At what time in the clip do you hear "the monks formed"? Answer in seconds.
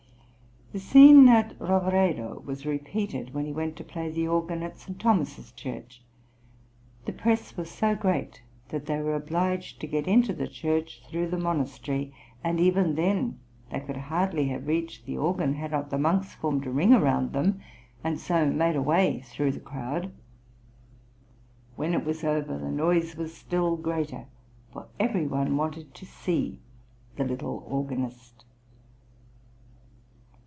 15.89-16.65